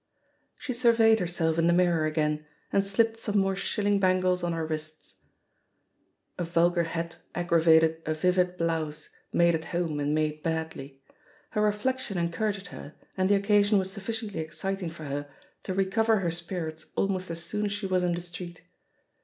[0.57, 4.65] She surveyed herself in the mirror again, and slipped some more shilling bangles on her
[4.65, 5.11] wrists.
[5.11, 9.65] JB40 THE POSITION OF PEGGY HARPER A vulgar hat aggravated a vivid blouse, made at
[9.65, 11.03] home and made badly.
[11.51, 15.29] Her reflection encour aged her, and the occasion was sufficiently excit ing for her
[15.61, 18.63] to recover her spirits almost as soon as she was in the street.